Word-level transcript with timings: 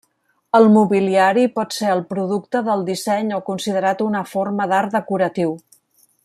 El 0.59 0.63
mobiliari 0.75 1.43
pot 1.57 1.75
ser 1.77 1.91
el 1.95 2.01
producte 2.13 2.61
del 2.71 2.83
disseny 2.89 3.29
o 3.37 3.41
considerat 3.51 4.03
una 4.07 4.23
forma 4.33 4.69
d'art 4.73 4.97
decoratiu. 5.01 5.55